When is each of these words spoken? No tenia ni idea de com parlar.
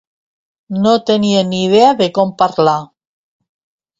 No 0.85 0.93
tenia 1.09 1.43
ni 1.49 1.59
idea 1.67 1.91
de 2.01 2.09
com 2.17 2.33
parlar. 2.39 2.77